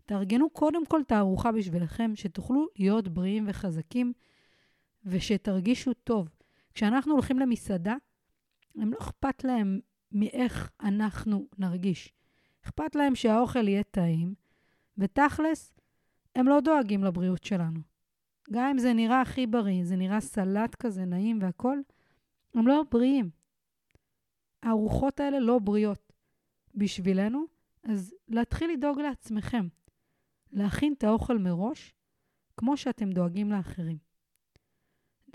תארגנו 0.07 0.51
קודם 0.51 0.87
כל 0.87 1.01
את 1.01 1.13
הארוחה 1.13 1.53
בשבילכם, 1.53 2.11
שתוכלו 2.15 2.67
להיות 2.79 3.09
בריאים 3.09 3.45
וחזקים 3.49 4.13
ושתרגישו 5.05 5.93
טוב. 5.95 6.29
כשאנחנו 6.81 7.13
הולכים 7.13 7.39
למסעדה, 7.39 7.97
הם 8.75 8.93
לא 8.93 8.99
אכפת 8.99 9.45
להם 9.45 9.81
מאיך 10.13 10.71
אנחנו 10.81 11.47
נרגיש. 11.59 12.13
אכפת 12.65 12.95
להם 12.95 13.15
שהאוכל 13.15 13.69
יהיה 13.69 13.83
טעים, 13.83 14.35
ותכלס, 14.99 15.75
הם 16.37 16.49
לא 16.49 16.61
דואגים 16.61 17.05
לבריאות 17.05 17.45
שלנו. 17.45 17.81
גם 18.53 18.67
אם 18.71 18.79
זה 18.79 18.93
נראה 18.93 19.21
הכי 19.21 19.47
בריא, 19.47 19.85
זה 19.85 19.97
נראה 19.97 20.21
סלט 20.21 20.75
כזה 20.75 21.05
נעים 21.05 21.39
והכול, 21.43 21.83
הם 22.55 22.67
לא 22.67 22.83
בריאים. 22.91 23.31
הארוחות 24.63 25.21
האלה 25.21 25.41
לא 25.41 25.59
בריאות 25.59 26.13
בשבילנו, 26.75 27.45
אז 27.85 28.15
להתחיל 28.29 28.71
לדאוג 28.71 29.01
לעצמכם. 29.01 29.69
להכין 30.53 30.93
את 30.93 31.05
האוכל 31.05 31.39
מראש, 31.39 31.95
כמו 32.57 32.77
שאתם 32.77 33.11
דואגים 33.11 33.51
לאחרים. 33.51 33.99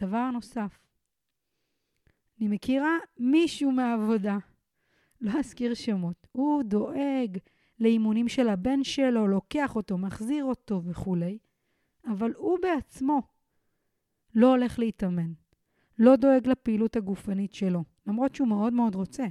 דבר 0.02 0.32
נוסף, 0.32 0.85
אני 2.39 2.48
מכירה 2.48 2.98
מישהו 3.18 3.72
מהעבודה, 3.72 4.38
לא 5.22 5.39
אזכיר 5.39 5.74
שמות, 5.74 6.27
הוא 6.32 6.63
דואג 6.63 7.38
לאימונים 7.80 8.27
של 8.27 8.50
הבן 8.50 8.84
שלו, 8.84 9.27
לוקח 9.27 9.75
אותו, 9.75 9.98
מחזיר 9.98 10.46
אותו 10.46 10.82
וכולי, 10.86 11.38
אבל 12.12 12.34
הוא 12.38 12.60
בעצמו 12.62 13.22
לא 14.36 14.48
הולך 14.51 14.80
להתאמן, 14.80 15.34
לא 16.00 16.15
דואג 16.15 16.48
לפעילות 16.48 16.96
הגופנית 16.96 17.54
שלו, 17.54 17.84
למרות 18.08 18.36
שהוא 18.36 18.48
מאוד 18.48 18.74
מאוד 18.74 18.96
רוצה, 18.96 19.25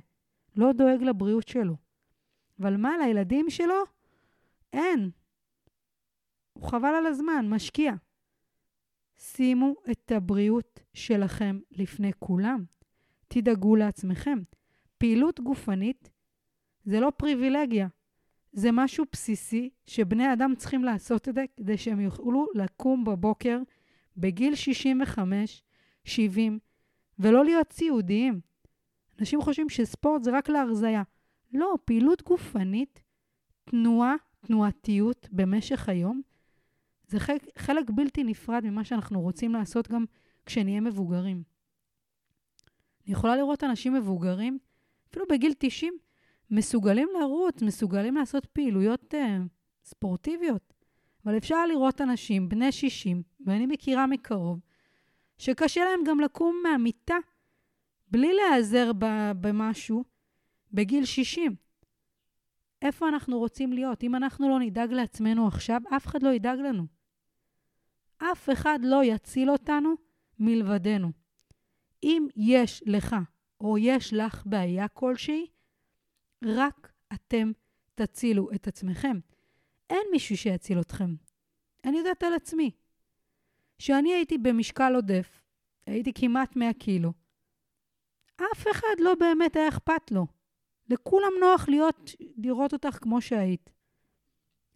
לא 0.56 0.72
דואג 0.72 1.02
לבריאות 1.02 1.48
שלו. 1.48 1.76
אבל 2.60 2.76
מה, 2.76 2.92
לילדים 2.98 3.50
שלו? 3.50 3.84
אין. 4.72 5.10
הוא 6.52 6.64
חבל 6.64 6.94
על 6.98 7.06
הזמן, 7.06 7.46
משקיע. 7.48 7.92
שימו 9.18 9.74
את 9.90 10.12
הבריאות 10.12 10.80
שלכם 10.94 11.60
לפני 11.70 12.10
כולם. 12.18 12.64
תדאגו 13.34 13.76
לעצמכם. 13.76 14.38
פעילות 14.98 15.40
גופנית 15.40 16.10
זה 16.84 17.00
לא 17.00 17.12
פריבילגיה, 17.16 17.88
זה 18.52 18.72
משהו 18.72 19.04
בסיסי 19.12 19.70
שבני 19.86 20.32
אדם 20.32 20.54
צריכים 20.56 20.84
לעשות 20.84 21.28
את 21.28 21.34
זה 21.34 21.44
כדי 21.56 21.78
שהם 21.78 22.00
יוכלו 22.00 22.46
לקום 22.54 23.04
בבוקר 23.04 23.58
בגיל 24.16 24.54
65, 24.54 25.62
70, 26.04 26.58
ולא 27.18 27.44
להיות 27.44 27.72
סיעודיים. 27.72 28.40
אנשים 29.20 29.42
חושבים 29.42 29.68
שספורט 29.68 30.22
זה 30.22 30.30
רק 30.30 30.48
להרזייה. 30.48 31.02
לא, 31.52 31.74
פעילות 31.84 32.22
גופנית, 32.22 33.02
תנועה, 33.64 34.14
תנועתיות 34.40 35.28
במשך 35.32 35.88
היום, 35.88 36.22
זה 37.06 37.20
חלק, 37.20 37.42
חלק 37.58 37.90
בלתי 37.90 38.24
נפרד 38.24 38.64
ממה 38.64 38.84
שאנחנו 38.84 39.20
רוצים 39.20 39.52
לעשות 39.52 39.88
גם 39.88 40.04
כשנהיה 40.46 40.80
מבוגרים. 40.80 41.53
אני 43.06 43.12
יכולה 43.12 43.36
לראות 43.36 43.64
אנשים 43.64 43.94
מבוגרים, 43.94 44.58
אפילו 45.10 45.24
בגיל 45.30 45.52
90, 45.58 45.94
מסוגלים 46.50 47.08
לרוץ, 47.20 47.62
מסוגלים 47.62 48.14
לעשות 48.16 48.46
פעילויות 48.46 49.14
uh, 49.14 49.18
ספורטיביות. 49.84 50.74
אבל 51.24 51.36
אפשר 51.36 51.66
לראות 51.66 52.00
אנשים 52.00 52.48
בני 52.48 52.72
60, 52.72 53.22
ואני 53.46 53.66
מכירה 53.66 54.06
מקרוב, 54.06 54.60
שקשה 55.38 55.84
להם 55.84 56.00
גם 56.06 56.20
לקום 56.20 56.60
מהמיטה 56.62 57.16
בלי 58.10 58.32
להיעזר 58.32 58.90
במשהו 59.40 60.04
בגיל 60.72 61.04
60. 61.04 61.54
איפה 62.82 63.08
אנחנו 63.08 63.38
רוצים 63.38 63.72
להיות? 63.72 64.02
אם 64.02 64.14
אנחנו 64.14 64.48
לא 64.48 64.58
נדאג 64.60 64.92
לעצמנו 64.92 65.46
עכשיו, 65.46 65.80
אף 65.96 66.06
אחד 66.06 66.22
לא 66.22 66.28
ידאג 66.28 66.58
לנו. 66.58 66.86
אף 68.18 68.50
אחד 68.52 68.78
לא 68.82 69.04
יציל 69.04 69.50
אותנו 69.50 69.94
מלבדנו. 70.38 71.23
אם 72.04 72.26
יש 72.36 72.82
לך 72.86 73.16
או 73.60 73.78
יש 73.78 74.12
לך 74.12 74.42
בעיה 74.46 74.88
כלשהי, 74.88 75.46
רק 76.44 76.92
אתם 77.12 77.52
תצילו 77.94 78.48
את 78.54 78.68
עצמכם. 78.68 79.18
אין 79.90 80.06
מישהו 80.12 80.36
שיציל 80.36 80.80
אתכם. 80.80 81.14
אני 81.84 81.98
יודעת 81.98 82.22
על 82.22 82.34
עצמי. 82.34 82.70
כשאני 83.78 84.12
הייתי 84.14 84.38
במשקל 84.38 84.94
עודף, 84.94 85.42
הייתי 85.86 86.12
כמעט 86.14 86.56
100 86.56 86.72
קילו, 86.72 87.12
אף 88.36 88.66
אחד 88.70 89.00
לא 89.00 89.14
באמת 89.14 89.56
היה 89.56 89.68
אכפת 89.68 90.10
לו. 90.10 90.26
לכולם 90.88 91.32
נוח 91.40 91.68
להיות, 91.68 92.10
לראות 92.36 92.72
אותך 92.72 92.98
כמו 93.02 93.20
שהיית. 93.20 93.70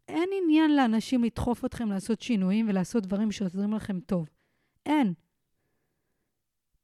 אין 0.08 0.28
עניין 0.42 0.76
לאנשים 0.76 1.24
לדחוף 1.24 1.64
אתכם 1.64 1.88
לעשות 1.88 2.20
שינויים 2.20 2.68
ולעשות 2.68 3.06
דברים 3.06 3.32
שעוזרים 3.32 3.74
לכם 3.74 4.00
טוב. 4.00 4.28
אין. 4.86 5.14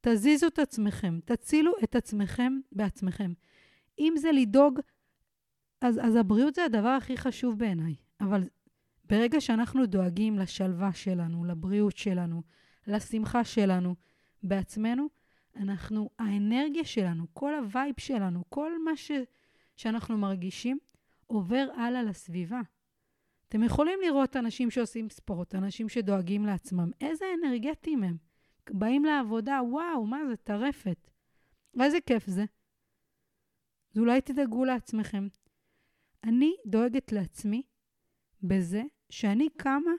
תזיזו 0.06 0.46
את 0.46 0.58
עצמכם, 0.58 1.18
תצילו 1.25 1.73
את 1.84 1.96
עצמכם 1.96 2.61
בעצמכם. 2.73 3.32
אם 3.99 4.14
זה 4.16 4.32
לדאוג, 4.32 4.80
אז, 5.80 6.00
אז 6.02 6.16
הבריאות 6.16 6.54
זה 6.54 6.64
הדבר 6.64 6.88
הכי 6.88 7.16
חשוב 7.16 7.58
בעיניי. 7.58 7.94
אבל 8.20 8.49
ברגע 9.04 9.40
שאנחנו 9.40 9.87
דואגים 9.87 10.38
לשלווה 10.38 10.92
שלנו, 10.92 11.44
לבריאות 11.44 11.96
שלנו, 11.96 12.42
לשמחה 12.87 13.44
שלנו 13.44 13.94
בעצמנו, 14.42 15.08
אנחנו, 15.56 16.11
האנרגיה 16.18 16.84
שלנו, 16.84 17.26
כל 17.32 17.54
ה 17.54 17.62
vibe 17.62 17.94
שלנו, 17.99 18.44
כל 18.49 18.84
מה 18.84 18.96
ש, 18.96 19.11
שאנחנו 19.76 20.18
מרגישים, 20.18 20.78
עובר 21.26 21.66
הלאה 21.76 22.02
לסביבה. 22.02 22.61
אתם 23.49 23.62
יכולים 23.62 23.99
לראות 24.06 24.37
אנשים 24.37 24.70
שעושים 24.70 25.11
ספורט, 25.11 25.54
אנשים 25.54 25.88
שדואגים 25.88 26.46
לעצמם, 26.46 26.90
איזה 27.00 27.25
אנרגטיים 27.42 28.04
הם. 28.04 28.23
באים 28.71 29.04
לעבודה, 29.04 29.61
וואו, 29.62 30.06
מה 30.06 30.18
זה, 30.28 30.37
טרפת. 30.37 31.11
איזה 31.83 31.99
כיף 32.06 32.26
זה. 32.26 32.44
אז 33.92 33.99
אולי 33.99 34.21
תדאגו 34.21 34.64
לעצמכם. 34.64 35.28
אני 36.25 36.52
דואגת 36.66 37.12
לעצמי 37.12 37.62
בזה 38.42 38.83
שאני 39.11 39.49
קמה 39.56 39.92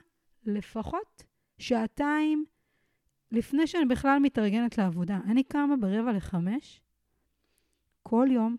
לפחות 0.44 1.24
שעתיים 1.58 2.44
לפני 3.32 3.66
שאני 3.66 3.84
בכלל 3.84 4.18
מתארגנת 4.18 4.78
לעבודה. 4.78 5.20
אני 5.24 5.44
קמה 5.44 5.76
ברבע 5.76 6.12
לחמש, 6.12 6.80
כל 8.02 8.28
יום, 8.30 8.56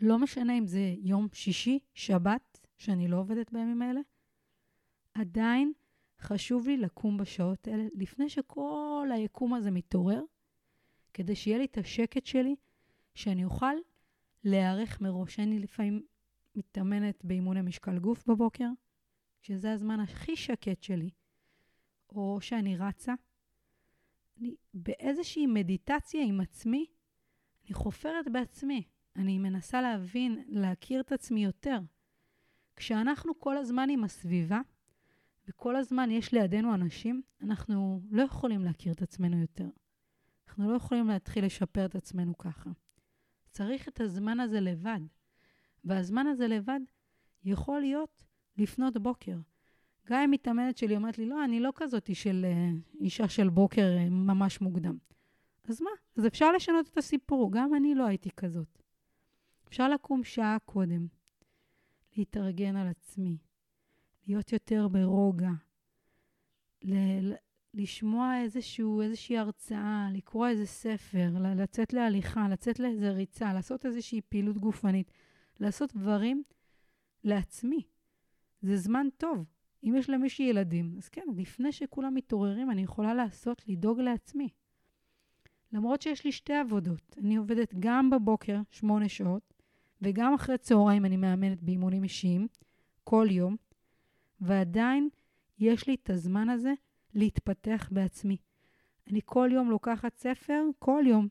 לא 0.00 0.18
משנה 0.18 0.58
אם 0.58 0.66
זה 0.66 0.94
יום 0.98 1.28
שישי, 1.32 1.78
שבת, 1.94 2.66
שאני 2.78 3.08
לא 3.08 3.16
עובדת 3.16 3.52
בימים 3.52 3.82
האלה, 3.82 4.00
עדיין 5.14 5.72
חשוב 6.24 6.68
לי 6.68 6.76
לקום 6.76 7.16
בשעות 7.16 7.68
האלה, 7.68 7.84
לפני 7.94 8.28
שכל 8.28 9.08
היקום 9.14 9.54
הזה 9.54 9.70
מתעורר, 9.70 10.22
כדי 11.14 11.36
שיהיה 11.36 11.58
לי 11.58 11.64
את 11.64 11.78
השקט 11.78 12.26
שלי, 12.26 12.56
שאני 13.14 13.44
אוכל 13.44 13.74
להיערך 14.44 15.00
מראש. 15.00 15.40
אני 15.40 15.58
לפעמים 15.58 16.02
מתאמנת 16.54 17.24
באימוני 17.24 17.62
משקל 17.62 17.98
גוף 17.98 18.26
בבוקר, 18.26 18.68
שזה 19.40 19.72
הזמן 19.72 20.00
הכי 20.00 20.36
שקט 20.36 20.82
שלי, 20.82 21.10
או 22.10 22.38
שאני 22.40 22.76
רצה. 22.76 23.14
אני 24.38 24.54
באיזושהי 24.74 25.46
מדיטציה 25.46 26.24
עם 26.24 26.40
עצמי, 26.40 26.86
אני 27.64 27.74
חופרת 27.74 28.28
בעצמי. 28.32 28.82
אני 29.16 29.38
מנסה 29.38 29.82
להבין, 29.82 30.44
להכיר 30.48 31.00
את 31.00 31.12
עצמי 31.12 31.44
יותר. 31.44 31.78
כשאנחנו 32.76 33.40
כל 33.40 33.56
הזמן 33.56 33.90
עם 33.90 34.04
הסביבה, 34.04 34.60
וכל 35.48 35.76
הזמן 35.76 36.10
יש 36.10 36.32
לידינו 36.32 36.74
אנשים, 36.74 37.22
אנחנו 37.42 38.00
לא 38.10 38.22
יכולים 38.22 38.64
להכיר 38.64 38.92
את 38.92 39.02
עצמנו 39.02 39.40
יותר. 39.40 39.68
אנחנו 40.48 40.70
לא 40.70 40.76
יכולים 40.76 41.08
להתחיל 41.08 41.44
לשפר 41.44 41.86
את 41.86 41.94
עצמנו 41.94 42.38
ככה. 42.38 42.70
צריך 43.50 43.88
את 43.88 44.00
הזמן 44.00 44.40
הזה 44.40 44.60
לבד. 44.60 45.00
והזמן 45.84 46.26
הזה 46.26 46.48
לבד 46.48 46.80
יכול 47.44 47.80
להיות 47.80 48.24
לפנות 48.56 48.96
בוקר. 48.96 49.36
גם 50.06 50.20
אם 50.20 50.30
מתאמנת 50.30 50.76
שלי 50.76 50.96
אומרת 50.96 51.18
לי, 51.18 51.26
לא, 51.26 51.44
אני 51.44 51.60
לא 51.60 51.72
כזאת 51.74 52.16
של 52.16 52.46
uh, 52.46 53.00
אישה 53.00 53.28
של 53.28 53.48
בוקר 53.48 53.96
uh, 53.96 54.10
ממש 54.10 54.60
מוקדם. 54.60 54.96
אז 55.68 55.80
מה? 55.80 55.90
אז 56.16 56.26
אפשר 56.26 56.52
לשנות 56.52 56.88
את 56.88 56.98
הסיפור, 56.98 57.52
גם 57.52 57.74
אני 57.74 57.94
לא 57.94 58.06
הייתי 58.06 58.30
כזאת. 58.30 58.82
אפשר 59.68 59.88
לקום 59.88 60.24
שעה 60.24 60.56
קודם, 60.64 61.06
להתארגן 62.16 62.76
על 62.76 62.86
עצמי, 62.88 63.38
להיות 64.26 64.52
יותר 64.52 64.88
ברוגע, 64.88 65.50
ל- 66.82 67.34
לשמוע 67.74 68.40
איזשהו, 68.42 69.00
איזושהי 69.02 69.38
הרצאה, 69.38 70.08
לקרוא 70.12 70.48
איזה 70.48 70.66
ספר, 70.66 71.30
לצאת 71.56 71.92
להליכה, 71.92 72.48
לצאת 72.48 72.80
לאיזה 72.80 73.10
ריצה, 73.10 73.52
לעשות 73.52 73.86
איזושהי 73.86 74.20
פעילות 74.28 74.58
גופנית, 74.58 75.12
לעשות 75.60 75.96
דברים 75.96 76.42
לעצמי. 77.24 77.82
זה 78.62 78.76
זמן 78.76 79.06
טוב. 79.16 79.44
אם 79.84 79.94
יש 79.96 80.10
למישהי 80.10 80.44
ילדים, 80.46 80.94
אז 80.98 81.08
כן, 81.08 81.22
לפני 81.36 81.72
שכולם 81.72 82.14
מתעוררים, 82.14 82.70
אני 82.70 82.82
יכולה 82.82 83.14
לעשות, 83.14 83.62
לדאוג 83.68 84.00
לעצמי. 84.00 84.48
למרות 85.72 86.02
שיש 86.02 86.24
לי 86.24 86.32
שתי 86.32 86.52
עבודות. 86.52 87.16
אני 87.18 87.36
עובדת 87.36 87.74
גם 87.78 88.10
בבוקר, 88.10 88.60
שמונה 88.70 89.08
שעות, 89.08 89.54
וגם 90.02 90.34
אחרי 90.34 90.58
צהריים 90.58 91.04
אני 91.04 91.16
מאמנת 91.16 91.62
באימונים 91.62 92.04
אישיים, 92.04 92.46
כל 93.04 93.26
יום, 93.30 93.56
ועדיין 94.40 95.08
יש 95.58 95.88
לי 95.88 95.94
את 95.94 96.10
הזמן 96.10 96.48
הזה 96.48 96.72
להתפתח 97.14 97.88
בעצמי. 97.92 98.36
אני 99.10 99.20
כל 99.24 99.48
יום 99.52 99.70
לוקחת 99.70 100.16
ספר, 100.16 100.64
כל 100.78 101.02
יום, 101.06 101.28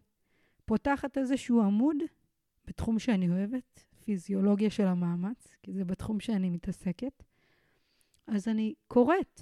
פותחת 0.66 1.18
איזשהו 1.18 1.62
עמוד 1.62 1.98
בתחום 2.66 3.00
שאני 3.00 3.30
אוהבת, 3.30 3.86
פיזיולוגיה 4.04 4.70
של 4.70 4.88
המאמץ, 4.88 5.56
כי 5.64 5.74
זה 5.74 5.86
בתחום 5.86 6.20
שאני 6.20 6.50
מתעסקת. 6.50 7.24
אז 8.28 8.48
אני 8.48 8.74
קוראת 8.88 9.42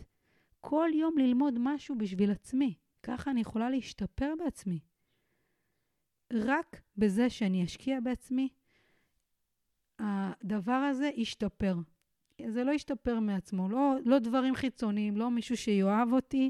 כל 0.59 0.89
יום 0.93 1.17
ללמוד 1.17 1.53
משהו 1.59 1.95
בשביל 1.97 2.31
עצמי. 2.31 2.75
ככה 3.03 3.31
אני 3.31 3.41
יכולה 3.41 3.69
להשתפר 3.69 4.33
בעצמי. 4.39 4.79
רק 6.33 6.81
בזה 6.97 7.29
שאני 7.29 7.63
אשקיע 7.63 7.99
בעצמי, 7.99 8.49
הדבר 9.99 10.71
הזה 10.71 11.09
ישתפר. 11.15 11.75
זה 12.49 12.63
לא 12.63 12.71
ישתפר 12.71 13.19
מעצמו, 13.19 13.69
לא, 13.69 13.95
לא 14.05 14.19
דברים 14.19 14.55
חיצוניים, 14.55 15.17
לא 15.17 15.31
מישהו 15.31 15.57
שיאהב 15.57 16.13
אותי 16.13 16.49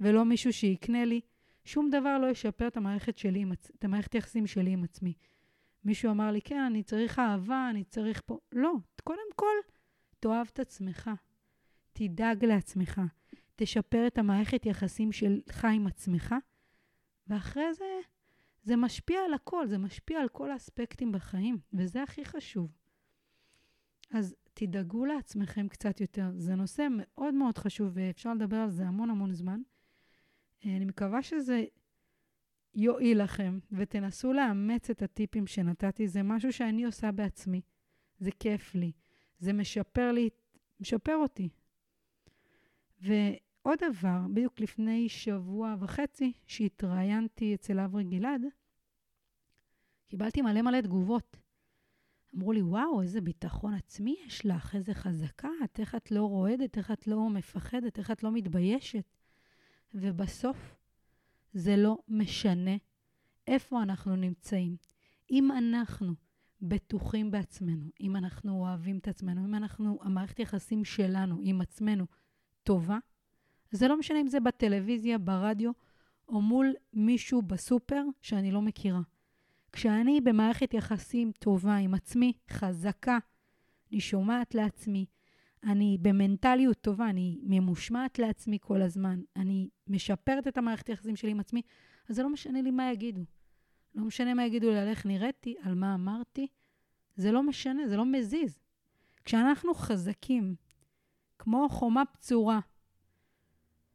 ולא 0.00 0.24
מישהו 0.24 0.52
שיקנה 0.52 1.04
לי. 1.04 1.20
שום 1.64 1.90
דבר 1.90 2.18
לא 2.18 2.26
ישפר 2.26 2.66
את 2.66 2.76
המערכת 2.76 3.18
שלי, 3.18 3.44
את 3.78 3.84
המערכת 3.84 4.14
יחסים 4.14 4.46
שלי 4.46 4.70
עם 4.70 4.84
עצמי. 4.84 5.14
מישהו 5.84 6.10
אמר 6.10 6.30
לי, 6.30 6.40
כן, 6.42 6.60
אני 6.60 6.82
צריך 6.82 7.18
אהבה, 7.18 7.66
אני 7.70 7.84
צריך 7.84 8.22
פה... 8.26 8.38
לא, 8.52 8.72
קודם 9.04 9.32
כל, 9.36 9.54
תאהב 10.20 10.46
את 10.52 10.60
עצמך. 10.60 11.10
תדאג 11.92 12.44
לעצמך. 12.44 13.00
תשפר 13.56 14.06
את 14.06 14.18
המערכת 14.18 14.66
יחסים 14.66 15.12
שלך 15.12 15.64
עם 15.64 15.86
עצמך, 15.86 16.34
ואחרי 17.26 17.74
זה, 17.74 18.00
זה 18.62 18.76
משפיע 18.76 19.20
על 19.20 19.34
הכל, 19.34 19.66
זה 19.66 19.78
משפיע 19.78 20.20
על 20.20 20.28
כל 20.28 20.50
האספקטים 20.50 21.12
בחיים, 21.12 21.58
וזה 21.72 22.02
הכי 22.02 22.24
חשוב. 22.24 22.70
אז 24.10 24.34
תדאגו 24.54 25.04
לעצמכם 25.04 25.68
קצת 25.68 26.00
יותר. 26.00 26.30
זה 26.36 26.54
נושא 26.54 26.86
מאוד 26.90 27.34
מאוד 27.34 27.58
חשוב, 27.58 27.90
ואפשר 27.94 28.34
לדבר 28.34 28.56
על 28.56 28.70
זה 28.70 28.86
המון 28.86 29.10
המון 29.10 29.32
זמן. 29.32 29.60
אני 30.64 30.84
מקווה 30.84 31.22
שזה 31.22 31.64
יועיל 32.74 33.22
לכם, 33.22 33.58
ותנסו 33.72 34.32
לאמץ 34.32 34.90
את 34.90 35.02
הטיפים 35.02 35.46
שנתתי. 35.46 36.08
זה 36.08 36.22
משהו 36.22 36.52
שאני 36.52 36.84
עושה 36.84 37.12
בעצמי. 37.12 37.60
זה 38.18 38.30
כיף 38.40 38.74
לי. 38.74 38.92
זה 39.38 39.52
משפר 39.52 40.12
לי, 40.12 40.28
משפר 40.80 41.16
אותי. 41.16 41.48
ועוד 43.00 43.78
דבר, 43.90 44.18
בדיוק 44.32 44.60
לפני 44.60 45.08
שבוע 45.08 45.74
וחצי, 45.80 46.32
שהתראיינתי 46.46 47.54
אצל 47.54 47.80
אברי 47.80 48.04
גלעד, 48.04 48.42
קיבלתי 50.08 50.42
מלא 50.42 50.62
מלא 50.62 50.80
תגובות. 50.80 51.41
אמרו 52.36 52.52
לי, 52.52 52.62
וואו, 52.62 53.02
איזה 53.02 53.20
ביטחון 53.20 53.74
עצמי 53.74 54.16
יש 54.26 54.46
לך, 54.46 54.74
איזה 54.74 54.94
חזקה 54.94 55.48
את, 55.64 55.80
איך 55.80 55.94
את 55.94 56.10
לא 56.10 56.22
רועדת, 56.22 56.78
איך 56.78 56.90
את 56.90 57.06
לא 57.06 57.28
מפחדת, 57.30 57.98
איך 57.98 58.10
את 58.10 58.22
לא 58.22 58.32
מתביישת. 58.32 59.04
ובסוף, 59.94 60.76
זה 61.52 61.76
לא 61.76 61.98
משנה 62.08 62.76
איפה 63.46 63.82
אנחנו 63.82 64.16
נמצאים. 64.16 64.76
אם 65.30 65.52
אנחנו 65.52 66.14
בטוחים 66.62 67.30
בעצמנו, 67.30 67.86
אם 68.00 68.16
אנחנו 68.16 68.60
אוהבים 68.60 68.98
את 68.98 69.08
עצמנו, 69.08 69.44
אם 69.44 69.54
אנחנו, 69.54 69.98
המערכת 70.02 70.38
יחסים 70.38 70.84
שלנו 70.84 71.38
עם 71.42 71.60
עצמנו 71.60 72.06
טובה, 72.62 72.98
זה 73.70 73.88
לא 73.88 73.98
משנה 73.98 74.20
אם 74.20 74.28
זה 74.28 74.40
בטלוויזיה, 74.40 75.18
ברדיו, 75.18 75.70
או 76.28 76.40
מול 76.40 76.74
מישהו 76.92 77.42
בסופר 77.42 78.02
שאני 78.22 78.52
לא 78.52 78.62
מכירה. 78.62 79.00
כשאני 79.72 80.20
במערכת 80.20 80.74
יחסים 80.74 81.32
טובה 81.38 81.76
עם 81.76 81.94
עצמי, 81.94 82.32
חזקה, 82.50 83.18
אני 83.90 84.00
שומעת 84.00 84.54
לעצמי, 84.54 85.06
אני 85.64 85.98
במנטליות 86.00 86.80
טובה, 86.80 87.10
אני 87.10 87.38
ממושמעת 87.42 88.18
לעצמי 88.18 88.58
כל 88.60 88.82
הזמן, 88.82 89.20
אני 89.36 89.68
משפרת 89.86 90.48
את 90.48 90.58
המערכת 90.58 90.86
היחסים 90.88 91.16
שלי 91.16 91.30
עם 91.30 91.40
עצמי, 91.40 91.62
אז 92.08 92.16
זה 92.16 92.22
לא 92.22 92.28
משנה 92.28 92.62
לי 92.62 92.70
מה 92.70 92.92
יגידו. 92.92 93.24
לא 93.94 94.04
משנה 94.04 94.34
מה 94.34 94.46
יגידו 94.46 94.70
לי 94.70 94.78
על 94.78 94.88
איך 94.88 95.06
נראיתי, 95.06 95.56
על 95.62 95.74
מה 95.74 95.94
אמרתי, 95.94 96.46
זה 97.16 97.32
לא 97.32 97.42
משנה, 97.42 97.88
זה 97.88 97.96
לא 97.96 98.06
מזיז. 98.06 98.58
כשאנחנו 99.24 99.74
חזקים, 99.74 100.54
כמו 101.38 101.68
חומה 101.68 102.02
בצורה, 102.14 102.60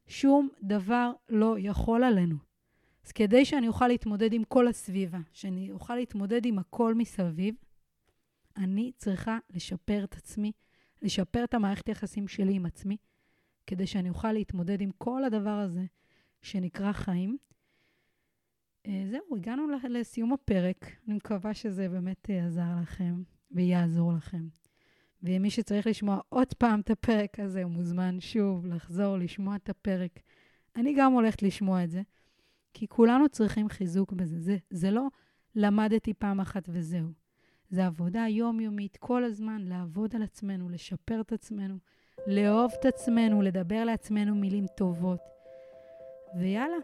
שום 0.07 0.49
דבר 0.63 1.11
לא 1.29 1.55
יכול 1.59 2.03
עלינו. 2.03 2.46
אז 3.07 3.11
כדי 3.11 3.45
שאני 3.45 3.67
אוכל 3.67 3.87
להתמודד 3.87 4.33
עם 4.33 4.43
כל 4.43 4.67
הסביבה, 4.67 5.19
שאני 5.33 5.71
אוכל 5.71 5.95
להתמודד 5.95 6.45
עם 6.45 6.59
הכל 6.59 6.95
מסביב, 6.95 7.55
אני 8.57 8.91
צריכה 8.97 9.37
לשפר 9.49 10.03
את 10.03 10.13
עצמי, 10.13 10.51
לשפר 11.01 11.43
את 11.43 11.53
המערכת 11.53 11.87
היחסים 11.87 12.27
שלי 12.27 12.53
עם 12.53 12.65
עצמי, 12.65 12.97
כדי 13.67 13.87
שאני 13.87 14.09
אוכל 14.09 14.31
להתמודד 14.31 14.81
עם 14.81 14.91
כל 14.97 15.23
הדבר 15.23 15.49
הזה 15.49 15.85
שנקרא 16.41 16.91
חיים. 16.91 17.37
אה, 18.85 19.03
זהו, 19.11 19.37
הגענו 19.37 19.63
לסיום 19.89 20.33
הפרק. 20.33 20.85
אני 21.07 21.15
מקווה 21.15 21.53
שזה 21.53 21.89
באמת 21.89 22.29
אה, 22.29 22.45
עזר 22.45 22.75
לכם 22.81 23.23
ויעזור 23.51 24.13
לכם. 24.13 24.47
ומי 25.23 25.49
שצריך 25.49 25.87
לשמוע 25.87 26.19
עוד 26.29 26.53
פעם 26.53 26.79
את 26.79 26.89
הפרק 26.89 27.39
הזה, 27.39 27.63
הוא 27.63 27.71
מוזמן 27.71 28.19
שוב 28.19 28.65
לחזור, 28.65 29.17
לשמוע 29.17 29.55
את 29.55 29.69
הפרק. 29.69 30.19
אני 30.75 30.93
גם 30.97 31.13
הולכת 31.13 31.43
לשמוע 31.43 31.83
את 31.83 31.89
זה, 31.91 32.01
כי 32.79 32.87
כולנו 32.87 33.29
צריכים 33.29 33.69
חיזוק 33.69 34.13
בזה. 34.13 34.39
זה, 34.39 34.57
זה 34.69 34.91
לא 34.91 35.07
למדתי 35.55 36.13
פעם 36.13 36.39
אחת 36.39 36.63
וזהו. 36.69 37.07
זה 37.69 37.85
עבודה 37.85 38.25
יומיומית, 38.29 38.97
כל 38.97 39.23
הזמן 39.23 39.61
לעבוד 39.61 40.15
על 40.15 40.23
עצמנו, 40.23 40.69
לשפר 40.69 41.21
את 41.21 41.31
עצמנו, 41.31 41.77
לאהוב 42.27 42.71
את 42.79 42.85
עצמנו, 42.85 43.41
לדבר 43.41 43.83
לעצמנו 43.83 44.35
מילים 44.35 44.65
טובות. 44.77 45.19
ויאללה, 46.39 46.77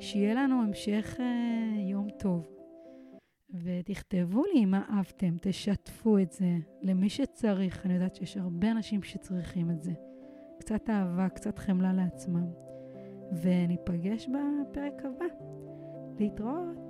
שיהיה 0.00 0.34
לנו 0.34 0.62
המשך 0.62 1.16
אה, 1.20 1.80
יום 1.90 2.08
טוב. 2.18 2.48
ותכתבו 3.54 4.44
לי 4.44 4.64
אם 4.64 4.74
אהבתם, 4.74 5.36
תשתפו 5.40 6.18
את 6.18 6.32
זה 6.32 6.56
למי 6.82 7.08
שצריך. 7.08 7.86
אני 7.86 7.94
יודעת 7.94 8.14
שיש 8.14 8.36
הרבה 8.36 8.70
אנשים 8.70 9.02
שצריכים 9.02 9.70
את 9.70 9.82
זה. 9.82 9.92
קצת 10.58 10.90
אהבה, 10.90 11.28
קצת 11.28 11.58
חמלה 11.58 11.92
לעצמם. 11.92 12.46
וניפגש 13.32 14.28
בפרק 14.28 15.04
הבא. 15.04 15.26
להתראות. 16.18 16.85